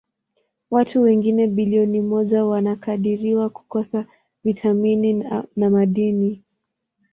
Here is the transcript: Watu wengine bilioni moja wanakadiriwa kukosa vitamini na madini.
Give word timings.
Watu 0.71 1.01
wengine 1.01 1.47
bilioni 1.47 2.01
moja 2.01 2.45
wanakadiriwa 2.45 3.49
kukosa 3.49 4.05
vitamini 4.43 5.13
na 5.55 5.69
madini. 5.69 6.43